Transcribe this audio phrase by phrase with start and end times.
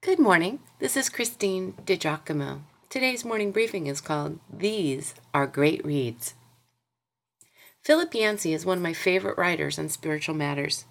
[0.00, 0.60] Good morning.
[0.78, 2.60] This is Christine DiGiacomo.
[2.88, 6.34] Today's morning briefing is called These Are Great Reads.
[7.82, 10.84] Philip Yancey is one of my favorite writers on spiritual matters.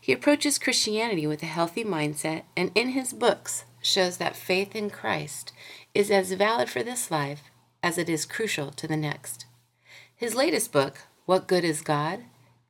[0.00, 4.90] He approaches Christianity with a healthy mindset and in his books shows that faith in
[4.90, 5.52] Christ
[5.92, 7.50] is as valid for this life
[7.82, 9.44] as it is crucial to the next.
[10.14, 12.20] His latest book, What Good is God,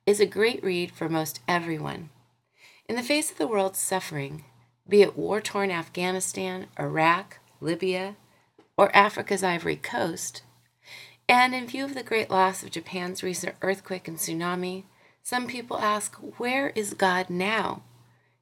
[0.07, 2.09] is a great read for most everyone.
[2.89, 4.43] In the face of the world's suffering,
[4.87, 8.15] be it war torn Afghanistan, Iraq, Libya,
[8.77, 10.41] or Africa's Ivory Coast,
[11.29, 14.83] and in view of the great loss of Japan's recent earthquake and tsunami,
[15.21, 17.83] some people ask, Where is God now?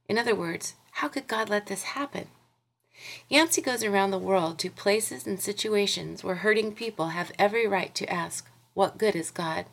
[0.09, 2.27] In other words, how could God let this happen?
[3.29, 7.93] Yancey goes around the world to places and situations where hurting people have every right
[7.95, 9.65] to ask, What good is God?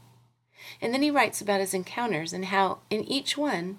[0.81, 3.79] And then he writes about his encounters and how, in each one,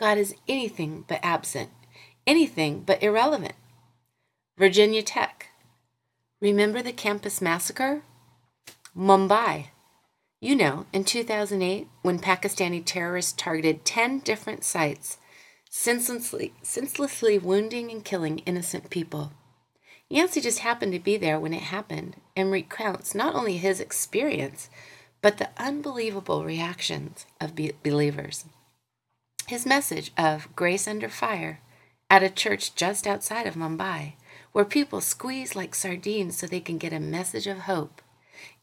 [0.00, 1.70] God is anything but absent,
[2.26, 3.54] anything but irrelevant.
[4.58, 5.48] Virginia Tech.
[6.40, 8.02] Remember the campus massacre?
[8.96, 9.68] Mumbai.
[10.40, 15.18] You know, in 2008, when Pakistani terrorists targeted 10 different sites,
[15.70, 19.32] senselessly, senselessly wounding and killing innocent people.
[20.10, 24.68] Yancey just happened to be there when it happened and recounts not only his experience,
[25.22, 28.44] but the unbelievable reactions of be- believers.
[29.46, 31.60] His message of grace under fire
[32.12, 34.12] at a church just outside of Mumbai,
[34.52, 38.02] where people squeeze like sardines so they can get a message of hope,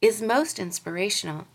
[0.04, 1.48] is most inspirational.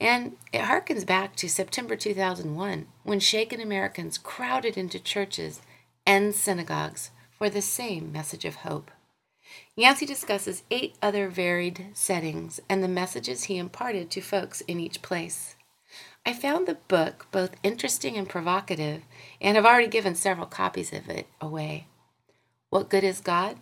[0.00, 5.60] And it harkens back to September 2001 when shaken Americans crowded into churches
[6.06, 8.92] and synagogues for the same message of hope.
[9.74, 15.02] Yancey discusses eight other varied settings and the messages he imparted to folks in each
[15.02, 15.56] place.
[16.24, 19.02] I found the book both interesting and provocative,
[19.40, 21.88] and have already given several copies of it away.
[22.70, 23.58] What Good is God?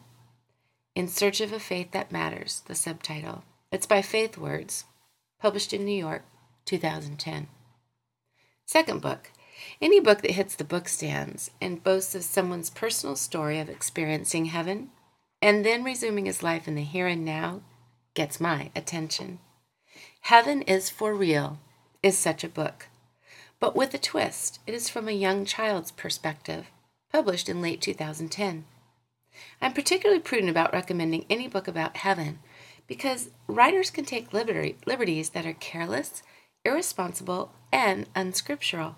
[0.95, 3.45] In Search of a Faith That Matters, the subtitle.
[3.73, 4.85] It's by FaithWords,
[5.41, 6.25] published in New York,
[6.67, 7.49] 2010.
[8.67, 9.31] Second book.
[9.81, 14.91] Any book that hits the bookstands and boasts of someone's personal story of experiencing heaven
[15.43, 17.63] and then resuming his life in the here and now
[18.15, 19.39] gets my attention.
[20.23, 21.59] Heaven is for real
[22.03, 22.89] is such a book.
[23.59, 26.67] But with a twist, it is from a young child's perspective,
[27.13, 28.65] published in late 2010.
[29.61, 32.41] I'm particularly prudent about recommending any book about heaven
[32.87, 36.23] because writers can take liberty, liberties that are careless,
[36.65, 38.97] irresponsible, and unscriptural.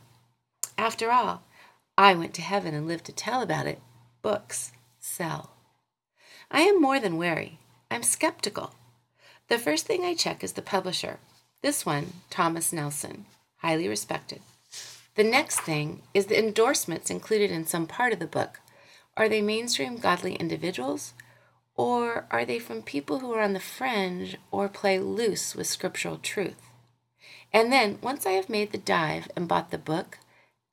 [0.79, 1.43] After all,
[1.99, 3.81] I went to heaven and lived to tell about it.
[4.23, 5.51] Books sell.
[6.51, 7.59] I am more than wary.
[7.91, 8.75] I'm skeptical.
[9.49, 11.19] The first thing I check is the publisher.
[11.63, 13.25] This one, Thomas Nelson,
[13.59, 14.41] highly respected.
[15.15, 18.59] The next thing is the endorsements included in some part of the book.
[19.17, 21.15] Are they mainstream godly individuals?
[21.77, 26.19] Or are they from people who are on the fringe or play loose with scriptural
[26.19, 26.61] truth?
[27.53, 30.19] And then, once I have made the dive and bought the book,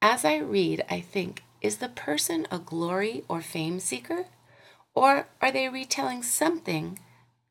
[0.01, 4.25] as I read, I think, is the person a glory or fame seeker?
[4.95, 6.97] Or are they retelling something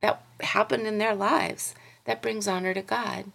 [0.00, 1.76] that happened in their lives
[2.08, 3.26] that brings honor to God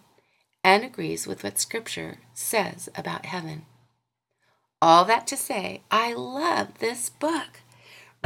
[0.64, 3.66] and agrees with what Scripture says about heaven.
[4.82, 7.60] All that to say, I love this book.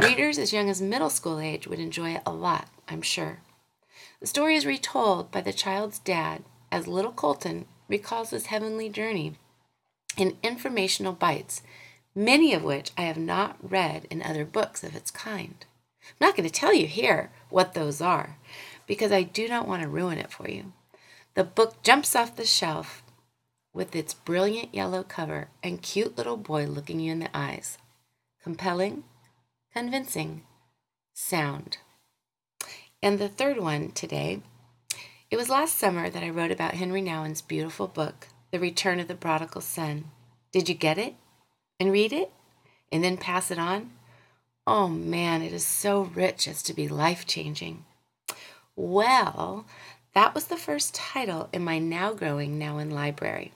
[0.01, 3.41] Readers as young as middle school age would enjoy it a lot, I'm sure.
[4.21, 9.35] The story is retold by the child's dad as little Colton recalls his heavenly journey
[10.17, 11.61] in informational bites,
[12.15, 15.63] many of which I have not read in other books of its kind.
[16.01, 18.37] I'm not going to tell you here what those are,
[18.89, 20.73] because I do not want to ruin it for you.
[21.35, 23.03] The book jumps off the shelf
[23.71, 27.77] with its brilliant yellow cover and cute little boy looking you in the eyes.
[28.41, 29.03] Compelling,
[29.71, 30.41] convincing,
[31.13, 31.77] sound.
[33.03, 34.41] And the third one today,
[35.29, 39.07] it was last summer that I wrote about Henri Nouwen's beautiful book, The Return of
[39.07, 40.05] the Prodigal Son.
[40.51, 41.13] Did you get it?
[41.79, 42.31] And read it?
[42.91, 43.91] And then pass it on?
[44.65, 47.85] Oh man, it is so rich as to be life changing.
[48.81, 49.65] Well,
[50.13, 53.51] that was the first title in my now growing Nouwen library.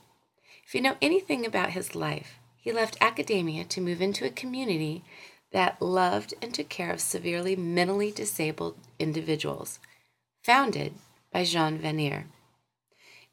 [0.68, 5.02] If you know anything about his life, he left academia to move into a community
[5.54, 9.80] that loved and took care of severely mentally disabled individuals,
[10.42, 10.96] founded
[11.32, 12.26] by Jean Vanier.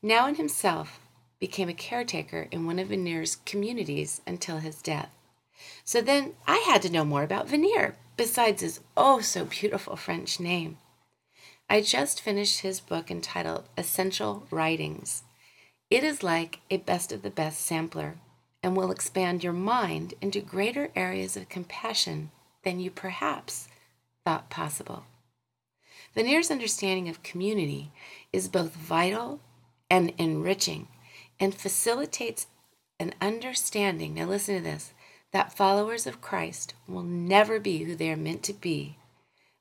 [0.01, 1.01] Nouwen himself
[1.41, 5.11] became a caretaker in one of Vanier's communities until his death.
[5.85, 10.39] So then I had to know more about Vanier, besides his oh so beautiful French
[10.39, 10.79] name.
[11.73, 15.23] I just finished his book entitled Essential Writings.
[15.89, 18.17] It is like a best of the best sampler
[18.61, 22.33] and will expand your mind into greater areas of compassion
[22.65, 23.69] than you perhaps
[24.25, 25.05] thought possible.
[26.13, 27.93] Vanier's understanding of community
[28.33, 29.39] is both vital
[29.89, 30.89] and enriching
[31.39, 32.49] and facilitates
[32.99, 34.15] an understanding.
[34.15, 34.93] Now, listen to this
[35.31, 38.97] that followers of Christ will never be who they are meant to be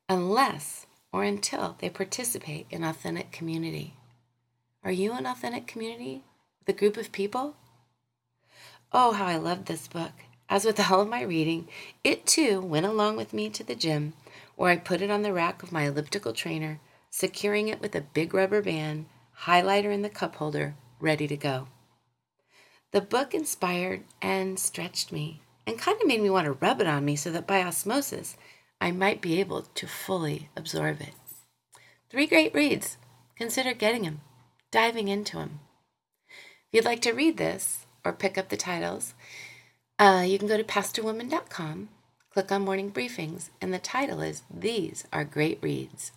[0.10, 3.96] unless or until they participate in authentic community.
[4.84, 6.24] Are you an authentic community
[6.60, 7.56] with a group of people?
[8.92, 10.12] Oh, how I loved this book.
[10.50, 11.68] As with all of my reading,
[12.04, 14.14] it too went along with me to the gym,
[14.56, 16.80] where I put it on the rack of my elliptical trainer,
[17.12, 19.06] securing it with a big rubber band,
[19.44, 21.68] highlighter in the cup holder, ready to go.
[22.92, 26.88] The book inspired and stretched me and kind of made me want to rub it
[26.88, 28.36] on me so that by osmosis
[28.82, 31.14] I might be able to fully absorb it.
[32.10, 32.98] Three great reads.
[33.36, 34.22] Consider getting them,
[34.72, 35.60] diving into them.
[36.30, 36.36] If
[36.72, 39.14] you'd like to read this or pick up the titles,
[39.98, 41.90] uh, you can go to pastorwoman.com,
[42.32, 46.12] click on morning briefings, and the title is These Are Great Reads.